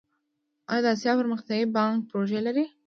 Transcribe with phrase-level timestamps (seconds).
[0.83, 2.65] د اسیا پرمختیایی بانک پروژې لري